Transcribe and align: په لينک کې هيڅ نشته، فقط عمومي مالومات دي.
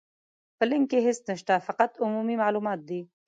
په 0.57 0.63
لينک 0.69 0.85
کې 0.91 0.99
هيڅ 1.05 1.19
نشته، 1.29 1.55
فقط 1.67 1.91
عمومي 2.03 2.35
مالومات 2.43 2.79
دي. 2.89 3.01